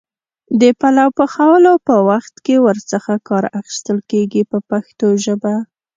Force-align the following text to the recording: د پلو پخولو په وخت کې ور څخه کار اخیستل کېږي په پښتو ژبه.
د 0.61 0.63
پلو 0.79 1.07
پخولو 1.17 1.73
په 1.87 1.95
وخت 2.09 2.35
کې 2.45 2.55
ور 2.65 2.77
څخه 2.91 3.11
کار 3.27 3.43
اخیستل 3.59 3.99
کېږي 4.11 4.41
په 4.51 4.57
پښتو 4.69 5.07
ژبه. 5.23 5.53